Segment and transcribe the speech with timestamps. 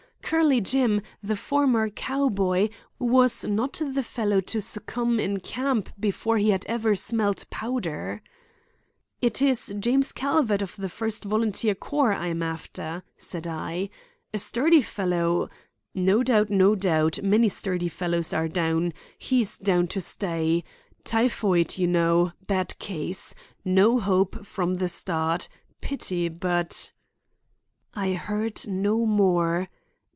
[0.23, 2.69] Curly Jim, the former cowboy,
[2.99, 8.21] was not the fellow to succumb in camp before he had ever smelt powder.
[9.21, 13.89] "It is James Calvert of the First Volunteer Corps I am after," said I.
[14.33, 15.49] "A sturdy fellow—"
[15.93, 17.21] "No doubt, no doubt.
[17.21, 18.93] Many sturdy fellows are down.
[19.17, 20.63] He's down to stay.
[21.03, 22.31] Typhoid, you know.
[22.47, 23.35] Bad case.
[23.65, 25.49] No hope from the start.
[25.81, 26.93] Pity, but—"
[27.93, 29.67] I heard no more.